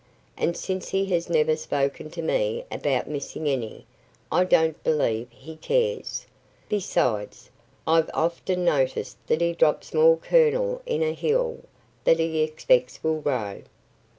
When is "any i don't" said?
3.47-4.83